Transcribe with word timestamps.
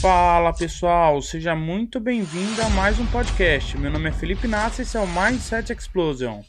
Fala 0.00 0.52
pessoal, 0.52 1.22
seja 1.22 1.56
muito 1.56 1.98
bem-vindo 1.98 2.60
a 2.60 2.68
mais 2.68 2.98
um 2.98 3.06
podcast. 3.06 3.78
Meu 3.78 3.90
nome 3.90 4.10
é 4.10 4.12
Felipe 4.12 4.46
Nassi 4.46 4.80
e 4.80 4.84
esse 4.84 4.96
é 4.96 5.00
o 5.00 5.06
Mindset 5.06 5.72
Explosion. 5.72 6.42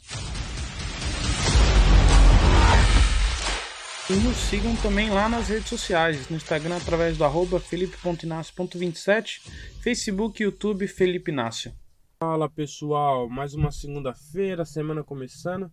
E 4.10 4.12
nos 4.12 4.36
sigam 4.36 4.76
também 4.76 5.08
lá 5.08 5.30
nas 5.30 5.48
redes 5.48 5.68
sociais, 5.68 6.28
no 6.28 6.36
Instagram 6.36 6.76
através 6.76 7.16
do 7.16 7.24
arroba 7.24 7.58
felipe.inácio.27, 7.58 9.40
Facebook 9.82 10.42
YouTube 10.42 10.86
Felipe 10.86 11.30
Inácio. 11.30 11.72
Fala 12.20 12.50
pessoal, 12.50 13.28
mais 13.28 13.54
uma 13.54 13.70
segunda-feira, 13.70 14.64
semana 14.66 15.02
começando. 15.02 15.72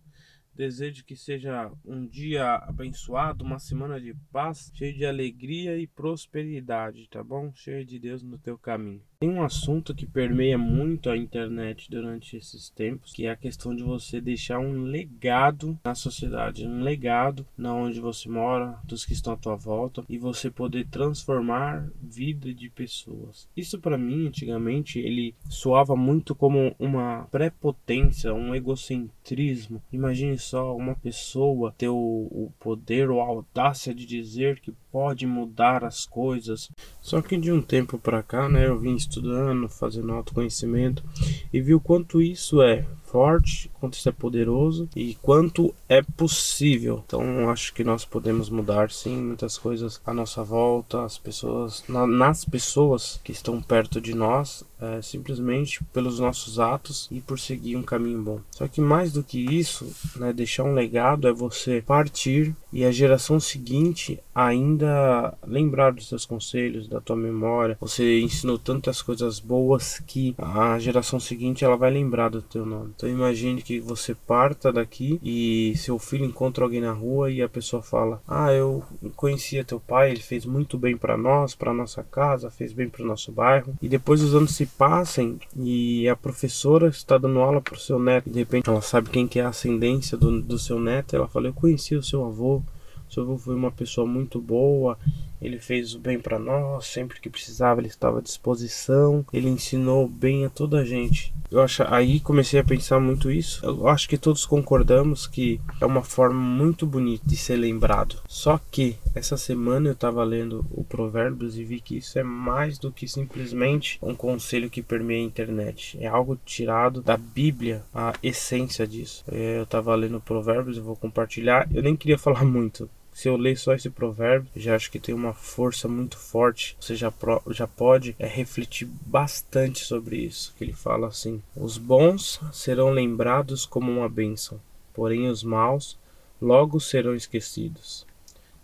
Desejo 0.56 1.04
que 1.04 1.14
seja 1.14 1.70
um 1.84 2.06
dia 2.06 2.54
abençoado, 2.54 3.44
uma 3.44 3.58
semana 3.58 4.00
de 4.00 4.14
paz, 4.32 4.72
cheio 4.74 4.96
de 4.96 5.04
alegria 5.04 5.76
e 5.76 5.86
prosperidade, 5.86 7.06
tá 7.10 7.22
bom? 7.22 7.52
Cheio 7.54 7.84
de 7.84 7.98
Deus 7.98 8.22
no 8.22 8.38
teu 8.38 8.56
caminho. 8.56 9.02
Tem 9.18 9.30
um 9.30 9.42
assunto 9.42 9.94
que 9.94 10.04
permeia 10.04 10.58
muito 10.58 11.08
a 11.08 11.16
internet 11.16 11.90
durante 11.90 12.36
esses 12.36 12.68
tempos, 12.68 13.12
que 13.12 13.26
é 13.26 13.30
a 13.30 13.36
questão 13.36 13.74
de 13.74 13.82
você 13.82 14.20
deixar 14.20 14.58
um 14.58 14.82
legado 14.82 15.78
na 15.84 15.94
sociedade, 15.94 16.66
um 16.66 16.82
legado 16.82 17.46
na 17.56 17.74
onde 17.74 17.98
você 17.98 18.28
mora, 18.28 18.78
dos 18.84 19.06
que 19.06 19.14
estão 19.14 19.32
à 19.32 19.36
tua 19.36 19.56
volta, 19.56 20.04
e 20.08 20.18
você 20.18 20.50
poder 20.50 20.86
transformar 20.88 21.88
vida 22.02 22.52
de 22.52 22.68
pessoas. 22.68 23.48
Isso 23.56 23.78
para 23.78 23.96
mim, 23.96 24.26
antigamente, 24.26 24.98
ele 24.98 25.34
soava 25.48 25.96
muito 25.96 26.34
como 26.34 26.74
uma 26.78 27.26
prepotência, 27.30 28.34
um 28.34 28.54
egocentrismo. 28.54 29.82
Imagine 29.90 30.38
só 30.38 30.76
uma 30.76 30.94
pessoa 30.94 31.74
ter 31.76 31.88
o, 31.88 31.94
o 31.96 32.52
poder 32.60 33.08
ou 33.08 33.22
a 33.22 33.26
audácia 33.26 33.94
de 33.94 34.04
dizer 34.04 34.60
que 34.60 34.74
pode 34.96 35.26
mudar 35.26 35.84
as 35.84 36.06
coisas. 36.06 36.70
Só 37.02 37.20
que 37.20 37.36
de 37.36 37.52
um 37.52 37.60
tempo 37.60 37.98
para 37.98 38.22
cá, 38.22 38.48
né, 38.48 38.66
eu 38.66 38.78
vim 38.78 38.94
estudando, 38.96 39.68
fazendo 39.68 40.10
autoconhecimento 40.10 41.04
e 41.52 41.60
vi 41.60 41.74
o 41.74 41.80
quanto 41.80 42.22
isso 42.22 42.62
é 42.62 42.82
forte, 43.16 43.70
quanto 43.80 43.94
isso 43.94 44.10
é 44.10 44.12
poderoso 44.12 44.90
e 44.94 45.14
quanto 45.22 45.74
é 45.88 46.02
possível. 46.02 47.02
Então 47.06 47.48
acho 47.48 47.72
que 47.72 47.82
nós 47.82 48.04
podemos 48.04 48.50
mudar 48.50 48.90
sim 48.90 49.16
muitas 49.16 49.56
coisas 49.56 49.98
à 50.04 50.12
nossa 50.12 50.44
volta, 50.44 51.02
as 51.02 51.16
pessoas, 51.16 51.82
na, 51.88 52.06
nas 52.06 52.44
pessoas 52.44 53.18
que 53.24 53.32
estão 53.32 53.62
perto 53.62 54.02
de 54.02 54.14
nós, 54.14 54.64
é, 54.78 55.00
simplesmente 55.00 55.82
pelos 55.84 56.20
nossos 56.20 56.58
atos 56.60 57.08
e 57.10 57.22
por 57.22 57.38
seguir 57.38 57.76
um 57.76 57.82
caminho 57.82 58.22
bom. 58.22 58.40
Só 58.50 58.68
que 58.68 58.82
mais 58.82 59.12
do 59.14 59.22
que 59.22 59.38
isso, 59.38 59.90
né, 60.16 60.30
deixar 60.30 60.64
um 60.64 60.74
legado 60.74 61.26
é 61.26 61.32
você 61.32 61.80
partir 61.80 62.54
e 62.70 62.84
a 62.84 62.92
geração 62.92 63.40
seguinte 63.40 64.18
ainda 64.34 65.32
lembrar 65.46 65.92
dos 65.92 66.08
seus 66.08 66.26
conselhos, 66.26 66.86
da 66.86 67.00
tua 67.00 67.16
memória. 67.16 67.78
Você 67.80 68.20
ensinou 68.20 68.58
tantas 68.58 69.00
coisas 69.00 69.40
boas 69.40 70.02
que 70.06 70.34
a 70.36 70.78
geração 70.78 71.18
seguinte 71.18 71.64
ela 71.64 71.76
vai 71.76 71.90
lembrar 71.90 72.28
do 72.28 72.42
teu 72.42 72.66
nome. 72.66 72.92
Então 72.94 73.05
imagine 73.08 73.62
que 73.62 73.80
você 73.80 74.14
parta 74.14 74.72
daqui 74.72 75.20
e 75.22 75.74
seu 75.76 75.98
filho 75.98 76.24
encontra 76.24 76.64
alguém 76.64 76.80
na 76.80 76.92
rua 76.92 77.30
e 77.30 77.42
a 77.42 77.48
pessoa 77.48 77.82
fala: 77.82 78.22
"Ah, 78.26 78.52
eu 78.52 78.82
conhecia 79.14 79.64
teu 79.64 79.80
pai, 79.80 80.10
ele 80.10 80.20
fez 80.20 80.44
muito 80.44 80.78
bem 80.78 80.96
para 80.96 81.16
nós, 81.16 81.54
para 81.54 81.72
nossa 81.72 82.02
casa, 82.02 82.50
fez 82.50 82.72
bem 82.72 82.88
para 82.88 83.02
o 83.02 83.06
nosso 83.06 83.32
bairro". 83.32 83.74
E 83.82 83.88
depois 83.88 84.22
os 84.22 84.34
anos 84.34 84.54
se 84.54 84.66
passem 84.66 85.38
e 85.56 86.08
a 86.08 86.16
professora 86.16 86.88
está 86.88 87.18
dando 87.18 87.40
aula 87.40 87.60
para 87.60 87.74
o 87.74 87.78
seu 87.78 87.98
neto, 87.98 88.30
de 88.30 88.38
repente 88.38 88.68
ela 88.68 88.82
sabe 88.82 89.10
quem 89.10 89.26
que 89.26 89.38
é 89.38 89.44
a 89.44 89.48
ascendência 89.48 90.16
do, 90.16 90.40
do 90.40 90.58
seu 90.58 90.78
neto, 90.78 91.16
ela 91.16 91.28
fala: 91.28 91.48
"Eu 91.48 91.54
conheci 91.54 91.94
o 91.94 92.02
seu 92.02 92.24
avô, 92.24 92.62
seu 93.08 93.22
avô 93.22 93.38
foi 93.38 93.54
uma 93.54 93.70
pessoa 93.70 94.06
muito 94.06 94.40
boa, 94.40 94.98
ele 95.40 95.58
fez 95.58 95.94
o 95.94 95.98
bem 95.98 96.18
para 96.18 96.38
nós, 96.38 96.86
sempre 96.86 97.20
que 97.20 97.30
precisava 97.30 97.80
ele 97.80 97.88
estava 97.88 98.18
à 98.18 98.22
disposição, 98.22 99.24
ele 99.32 99.48
ensinou 99.48 100.08
bem 100.08 100.44
a 100.44 100.50
toda 100.50 100.80
a 100.80 100.84
gente. 100.84 101.34
Eu 101.50 101.60
acho, 101.60 101.84
aí 101.86 102.18
comecei 102.20 102.58
a 102.58 102.64
pensar 102.64 102.98
muito 102.98 103.30
isso. 103.30 103.64
Eu 103.64 103.88
acho 103.88 104.08
que 104.08 104.18
todos 104.18 104.44
concordamos 104.44 105.26
que 105.26 105.60
é 105.80 105.86
uma 105.86 106.02
forma 106.02 106.40
muito 106.40 106.86
bonita 106.86 107.24
de 107.26 107.36
ser 107.36 107.56
lembrado. 107.56 108.20
Só 108.26 108.60
que 108.70 108.96
essa 109.14 109.36
semana 109.36 109.88
eu 109.88 109.92
estava 109.92 110.24
lendo 110.24 110.66
o 110.70 110.82
Provérbios 110.82 111.56
e 111.56 111.64
vi 111.64 111.80
que 111.80 111.98
isso 111.98 112.18
é 112.18 112.22
mais 112.22 112.78
do 112.78 112.90
que 112.90 113.06
simplesmente 113.06 113.98
um 114.02 114.14
conselho 114.14 114.70
que 114.70 114.82
permeia 114.82 115.22
a 115.22 115.26
internet. 115.26 115.96
É 116.00 116.06
algo 116.06 116.38
tirado 116.44 117.00
da 117.00 117.16
Bíblia, 117.16 117.84
a 117.94 118.14
essência 118.22 118.86
disso. 118.86 119.24
É, 119.30 119.58
eu 119.58 119.62
estava 119.62 119.94
lendo 119.94 120.20
Provérbios, 120.20 120.76
eu 120.76 120.84
vou 120.84 120.96
compartilhar. 120.96 121.68
Eu 121.72 121.82
nem 121.82 121.96
queria 121.96 122.18
falar 122.18 122.44
muito, 122.44 122.90
se 123.16 123.30
eu 123.30 123.36
ler 123.38 123.56
só 123.56 123.72
esse 123.72 123.88
provérbio, 123.88 124.50
já 124.54 124.76
acho 124.76 124.90
que 124.90 125.00
tem 125.00 125.14
uma 125.14 125.32
força 125.32 125.88
muito 125.88 126.18
forte. 126.18 126.76
Você 126.78 126.94
já, 126.94 127.10
já 127.48 127.66
pode 127.66 128.14
é, 128.18 128.26
refletir 128.26 128.86
bastante 129.06 129.82
sobre 129.82 130.18
isso. 130.18 130.54
Que 130.58 130.64
ele 130.64 130.74
fala 130.74 131.06
assim: 131.06 131.42
Os 131.56 131.78
bons 131.78 132.38
serão 132.52 132.90
lembrados 132.90 133.64
como 133.64 133.90
uma 133.90 134.06
bênção, 134.06 134.60
porém 134.92 135.30
os 135.30 135.42
maus 135.42 135.98
logo 136.38 136.78
serão 136.78 137.14
esquecidos. 137.14 138.06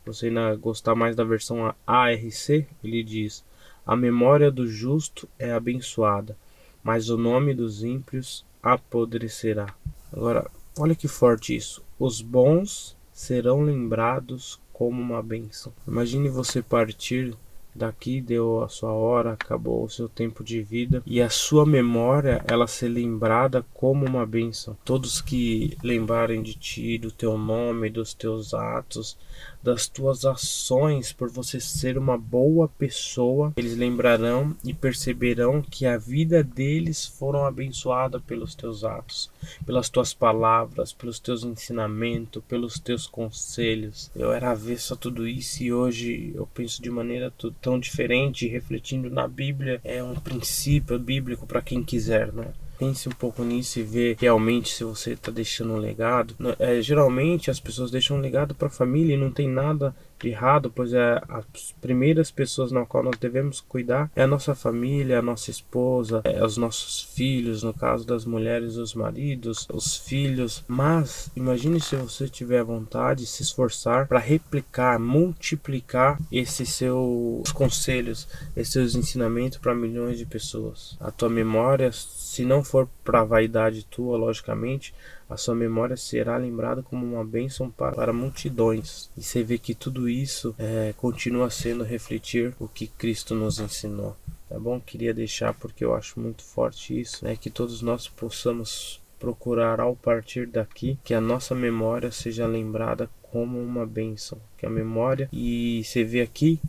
Você 0.04 0.26
ainda 0.26 0.54
gostar 0.56 0.94
mais 0.94 1.16
da 1.16 1.24
versão 1.24 1.74
ARC, 1.86 2.66
ele 2.84 3.02
diz: 3.02 3.42
A 3.86 3.96
memória 3.96 4.50
do 4.50 4.68
justo 4.68 5.26
é 5.38 5.50
abençoada, 5.50 6.36
mas 6.84 7.08
o 7.08 7.16
nome 7.16 7.54
dos 7.54 7.82
ímpios 7.82 8.44
apodrecerá. 8.62 9.74
Agora, 10.12 10.50
olha 10.78 10.94
que 10.94 11.08
forte 11.08 11.56
isso. 11.56 11.82
Os 11.98 12.20
bons 12.20 12.94
serão 13.22 13.62
lembrados 13.62 14.60
como 14.72 15.00
uma 15.00 15.22
bênção. 15.22 15.72
Imagine 15.86 16.28
você 16.28 16.60
partir 16.60 17.36
daqui, 17.72 18.20
deu 18.20 18.64
a 18.64 18.68
sua 18.68 18.92
hora, 18.92 19.32
acabou 19.32 19.84
o 19.84 19.88
seu 19.88 20.08
tempo 20.08 20.42
de 20.42 20.60
vida 20.60 21.02
e 21.06 21.22
a 21.22 21.30
sua 21.30 21.64
memória 21.64 22.44
ela 22.48 22.66
ser 22.66 22.88
lembrada 22.88 23.64
como 23.72 24.04
uma 24.04 24.26
bênção. 24.26 24.76
Todos 24.84 25.20
que 25.20 25.78
lembrarem 25.84 26.42
de 26.42 26.54
ti, 26.54 26.98
do 26.98 27.12
teu 27.12 27.38
nome, 27.38 27.88
dos 27.88 28.12
teus 28.12 28.52
atos, 28.52 29.16
das 29.62 29.86
tuas 29.86 30.24
ações, 30.24 31.12
por 31.12 31.30
você 31.30 31.60
ser 31.60 31.96
uma 31.96 32.18
boa 32.18 32.68
pessoa, 32.68 33.52
eles 33.56 33.76
lembrarão 33.76 34.56
e 34.64 34.74
perceberão 34.74 35.62
que 35.62 35.86
a 35.86 35.96
vida 35.96 36.42
deles 36.42 37.06
foram 37.06 37.44
abençoada 37.44 38.18
pelos 38.18 38.54
teus 38.54 38.84
atos, 38.84 39.30
pelas 39.64 39.88
tuas 39.88 40.12
palavras, 40.12 40.92
pelos 40.92 41.18
teus 41.18 41.44
ensinamentos, 41.44 42.42
pelos 42.48 42.78
teus 42.78 43.06
conselhos. 43.06 44.10
Eu 44.14 44.32
era 44.32 44.50
avesso 44.50 44.94
a 44.94 44.96
tudo 44.96 45.26
isso 45.26 45.62
e 45.62 45.72
hoje 45.72 46.32
eu 46.34 46.46
penso 46.46 46.82
de 46.82 46.90
maneira 46.90 47.32
tão 47.60 47.78
diferente, 47.78 48.48
refletindo 48.48 49.08
na 49.10 49.28
Bíblia, 49.28 49.80
é 49.84 50.02
um 50.02 50.14
princípio 50.14 50.98
bíblico 50.98 51.46
para 51.46 51.62
quem 51.62 51.82
quiser, 51.82 52.32
né? 52.32 52.52
Pense 52.78 53.08
um 53.08 53.12
pouco 53.12 53.42
nisso 53.44 53.78
e 53.78 53.82
ver 53.82 54.16
realmente 54.18 54.70
se 54.70 54.84
você 54.84 55.12
está 55.12 55.30
deixando 55.30 55.72
um 55.74 55.78
legado. 55.78 56.34
É, 56.58 56.80
geralmente 56.82 57.50
as 57.50 57.60
pessoas 57.60 57.90
deixam 57.90 58.16
um 58.16 58.20
legado 58.20 58.54
para 58.54 58.68
a 58.68 58.70
família 58.70 59.14
e 59.14 59.18
não 59.18 59.30
tem 59.30 59.48
nada 59.48 59.94
errado, 60.28 60.72
pois 60.74 60.92
é 60.92 61.20
as 61.28 61.72
primeiras 61.80 62.30
pessoas 62.30 62.72
na 62.72 62.84
qual 62.84 63.02
nós 63.02 63.16
devemos 63.18 63.60
cuidar 63.60 64.10
é 64.14 64.22
a 64.22 64.26
nossa 64.26 64.54
família, 64.54 65.18
a 65.18 65.22
nossa 65.22 65.50
esposa, 65.50 66.20
é, 66.24 66.44
os 66.44 66.56
nossos 66.56 67.02
filhos, 67.14 67.62
no 67.62 67.72
caso 67.72 68.06
das 68.06 68.24
mulheres, 68.24 68.76
os 68.76 68.94
maridos, 68.94 69.66
os 69.72 69.96
filhos. 69.96 70.64
Mas 70.66 71.30
imagine 71.34 71.80
se 71.80 71.96
você 71.96 72.28
tiver 72.28 72.62
vontade, 72.62 73.26
se 73.26 73.42
esforçar 73.42 74.06
para 74.06 74.18
replicar, 74.18 74.98
multiplicar 74.98 76.18
esses 76.30 76.70
seus 76.70 77.50
conselhos, 77.52 78.28
esses 78.56 78.72
seus 78.72 78.94
ensinamentos 78.94 79.58
para 79.58 79.74
milhões 79.74 80.18
de 80.18 80.26
pessoas. 80.26 80.96
A 81.00 81.10
tua 81.10 81.28
memória 81.28 81.90
se 82.32 82.46
não 82.46 82.64
for 82.64 82.88
para 83.04 83.24
vaidade 83.24 83.84
tua, 83.84 84.16
logicamente, 84.16 84.94
a 85.32 85.36
sua 85.36 85.54
memória 85.54 85.96
será 85.96 86.36
lembrada 86.36 86.82
como 86.82 87.04
uma 87.04 87.24
bênção 87.24 87.70
para, 87.70 87.96
para 87.96 88.12
multidões. 88.12 89.10
E 89.16 89.22
você 89.22 89.42
vê 89.42 89.58
que 89.58 89.74
tudo 89.74 90.08
isso 90.08 90.54
é, 90.58 90.94
continua 90.96 91.50
sendo 91.50 91.84
refletir 91.84 92.54
o 92.60 92.68
que 92.68 92.86
Cristo 92.86 93.34
nos 93.34 93.58
ensinou. 93.58 94.16
Tá 94.48 94.58
bom? 94.58 94.78
Queria 94.78 95.14
deixar 95.14 95.54
porque 95.54 95.84
eu 95.84 95.94
acho 95.94 96.20
muito 96.20 96.42
forte 96.42 97.00
isso, 97.00 97.24
né? 97.24 97.36
Que 97.36 97.48
todos 97.48 97.80
nós 97.80 98.06
possamos 98.06 99.00
procurar 99.18 99.80
ao 99.80 99.94
partir 99.94 100.46
daqui 100.46 100.98
que 101.04 101.14
a 101.14 101.20
nossa 101.20 101.54
memória 101.54 102.10
seja 102.10 102.46
lembrada 102.46 103.08
como 103.22 103.58
uma 103.58 103.86
bênção, 103.86 104.38
que 104.58 104.66
a 104.66 104.70
memória 104.70 105.28
e 105.32 105.82
você 105.84 106.04
vê 106.04 106.20
aqui 106.20 106.60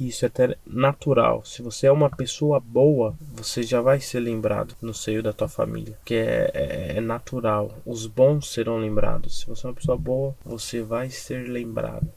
que 0.00 0.08
isso 0.08 0.24
é 0.24 0.28
até 0.28 0.56
natural. 0.66 1.44
Se 1.44 1.60
você 1.60 1.86
é 1.86 1.92
uma 1.92 2.08
pessoa 2.08 2.58
boa, 2.58 3.14
você 3.34 3.62
já 3.62 3.82
vai 3.82 4.00
ser 4.00 4.20
lembrado 4.20 4.74
no 4.80 4.94
seio 4.94 5.22
da 5.22 5.30
tua 5.30 5.46
família, 5.46 5.98
que 6.06 6.14
é, 6.14 6.50
é, 6.54 6.92
é 6.96 7.00
natural. 7.02 7.78
Os 7.84 8.06
bons 8.06 8.50
serão 8.50 8.78
lembrados. 8.78 9.40
Se 9.40 9.46
você 9.46 9.66
é 9.66 9.68
uma 9.68 9.76
pessoa 9.76 9.98
boa, 9.98 10.34
você 10.42 10.80
vai 10.80 11.10
ser 11.10 11.46
lembrado. 11.46 12.10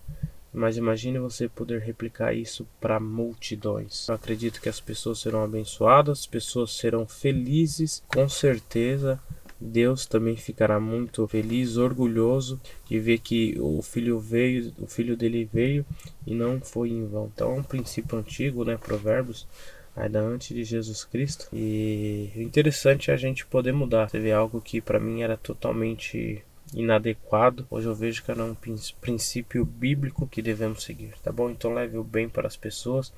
Mas 0.53 0.77
imagine 0.77 1.19
você 1.19 1.50
poder 1.50 1.81
replicar 1.81 2.33
isso 2.33 2.65
para 2.80 3.01
multidões. 3.01 4.07
Eu 4.07 4.15
acredito 4.15 4.62
que 4.62 4.69
as 4.69 4.79
pessoas 4.79 5.19
serão 5.19 5.44
abençoadas, 5.44 6.19
as 6.19 6.25
pessoas 6.25 6.71
serão 6.71 7.06
felizes, 7.06 8.01
com 8.07 8.29
certeza 8.29 9.19
Deus 9.65 10.06
também 10.06 10.36
ficará 10.36 10.77
muito 10.77 11.25
feliz, 11.25 11.77
orgulhoso 11.77 12.60
de 12.86 13.00
ver 13.00 13.19
que 13.19 13.56
o 13.60 13.81
filho 13.81 14.19
veio, 14.19 14.74
o 14.77 14.86
filho 14.86 15.15
dele 15.15 15.50
veio 15.51 15.86
e 16.27 16.36
não 16.36 16.60
foi 16.60 16.89
em 16.89 17.06
vão. 17.06 17.31
Então 17.33 17.56
é 17.56 17.60
um 17.60 17.63
princípio 17.63 18.18
antigo, 18.18 18.65
né, 18.65 18.75
Provérbios, 18.75 19.48
ainda 19.95 20.19
antes 20.19 20.54
de 20.54 20.65
Jesus 20.65 21.06
Cristo. 21.06 21.48
E 21.54 22.30
o 22.36 22.42
interessante 22.42 23.10
é 23.10 23.13
a 23.13 23.18
gente 23.18 23.45
poder 23.45 23.71
mudar. 23.71 24.12
Teve 24.12 24.33
algo 24.33 24.60
que 24.60 24.81
para 24.81 25.00
mim 25.00 25.21
era 25.21 25.38
totalmente 25.38 26.44
inadequado. 26.74 27.65
Hoje 27.71 27.88
eu 27.88 27.95
vejo 27.95 28.21
que 28.21 28.31
era 28.31 28.44
um 28.44 28.56
princípio 29.00 29.63
bíblico 29.63 30.27
que 30.27 30.42
devemos 30.42 30.83
seguir, 30.83 31.13
tá 31.24 31.31
bom? 31.31 31.50
Então 31.50 31.74
leve 31.74 31.98
o 31.98 32.04
bem 32.04 32.27
para 32.27 32.48
as 32.48 32.57
pessoas 32.57 33.13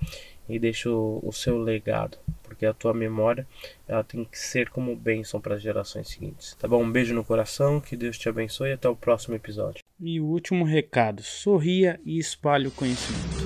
e 0.47 0.59
deixe 0.59 0.87
o, 0.87 1.19
o 1.23 1.33
seu 1.33 1.57
legado, 1.57 2.19
a 2.65 2.73
tua 2.73 2.93
memória 2.93 3.47
ela 3.87 4.03
tem 4.03 4.23
que 4.23 4.37
ser 4.37 4.69
como 4.69 4.95
bênção 4.95 5.39
para 5.39 5.55
as 5.55 5.61
gerações 5.61 6.09
seguintes, 6.09 6.55
tá 6.55 6.67
bom? 6.67 6.83
Um 6.83 6.91
beijo 6.91 7.13
no 7.13 7.23
coração, 7.23 7.79
que 7.79 7.95
Deus 7.95 8.17
te 8.17 8.27
abençoe 8.27 8.69
e 8.69 8.73
até 8.73 8.89
o 8.89 8.95
próximo 8.95 9.35
episódio. 9.35 9.83
E 9.99 10.19
o 10.19 10.25
último 10.25 10.65
recado: 10.65 11.21
sorria 11.21 11.99
e 12.05 12.17
espalhe 12.17 12.67
o 12.67 12.71
conhecimento. 12.71 13.44